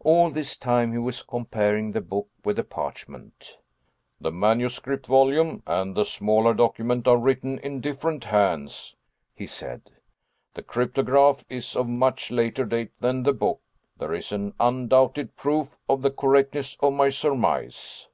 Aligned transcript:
All 0.00 0.28
this 0.30 0.54
time 0.54 0.92
he 0.92 0.98
was 0.98 1.22
comparing 1.22 1.90
the 1.92 2.02
book 2.02 2.28
with 2.44 2.56
the 2.56 2.62
parchment. 2.62 3.56
"The 4.20 4.30
manuscript 4.30 5.06
volume 5.06 5.62
and 5.66 5.94
the 5.94 6.04
smaller 6.04 6.52
document 6.52 7.08
are 7.08 7.16
written 7.16 7.58
in 7.60 7.80
different 7.80 8.26
hands," 8.26 8.96
he 9.34 9.46
said, 9.46 9.90
"the 10.52 10.62
cryptograph 10.62 11.42
is 11.48 11.74
of 11.74 11.88
much 11.88 12.30
later 12.30 12.66
date 12.66 12.92
than 13.00 13.22
the 13.22 13.32
book; 13.32 13.62
there 13.98 14.12
is 14.12 14.30
an 14.30 14.52
undoubted 14.60 15.36
proof 15.36 15.78
of 15.88 16.02
the 16.02 16.10
correctness 16.10 16.76
of 16.82 16.92
my 16.92 17.08
surmise. 17.08 18.08